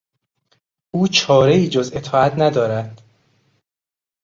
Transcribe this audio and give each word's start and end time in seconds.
او 0.91 1.07
چارهای 1.07 1.69
جز 1.69 1.91
اطاعت 1.93 2.33
ندارد. 2.37 3.01